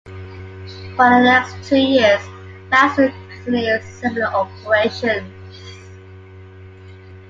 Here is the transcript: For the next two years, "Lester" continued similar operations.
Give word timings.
For 0.95 1.07
the 1.11 1.19
next 1.21 1.69
two 1.69 1.77
years, 1.77 2.25
"Lester" 2.71 3.13
continued 3.35 3.83
similar 3.83 4.33
operations. 4.33 5.31